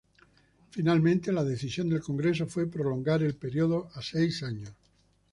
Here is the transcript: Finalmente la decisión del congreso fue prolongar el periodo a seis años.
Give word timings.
Finalmente 0.71 1.31
la 1.31 1.43
decisión 1.43 1.87
del 1.87 2.01
congreso 2.01 2.47
fue 2.47 2.65
prolongar 2.65 3.21
el 3.21 3.35
periodo 3.35 3.91
a 3.93 4.01
seis 4.01 4.41
años. 4.41 4.73